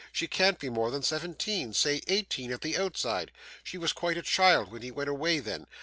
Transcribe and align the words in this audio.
She 0.11 0.27
can't 0.27 0.57
be 0.57 0.67
more 0.71 0.89
than 0.89 1.03
seventeen 1.03 1.73
say 1.75 2.01
eighteen 2.07 2.51
at 2.51 2.61
the 2.61 2.75
outside. 2.75 3.31
She 3.63 3.77
was 3.77 3.93
quite 3.93 4.17
a 4.17 4.23
child 4.23 4.71
when 4.71 4.81
he 4.81 4.89
went 4.89 5.09
away, 5.11 5.37
then. 5.39 5.67